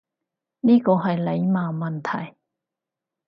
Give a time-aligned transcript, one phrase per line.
[0.61, 2.35] 呢個係禮貌問題